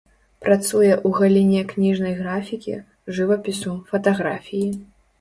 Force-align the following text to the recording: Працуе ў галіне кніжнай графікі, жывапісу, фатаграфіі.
Працуе 0.45 0.89
ў 1.07 1.09
галіне 1.19 1.61
кніжнай 1.75 2.13
графікі, 2.23 2.75
жывапісу, 3.19 3.79
фатаграфіі. 3.93 4.69